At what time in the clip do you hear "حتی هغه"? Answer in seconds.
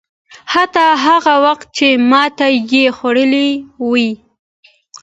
0.53-1.33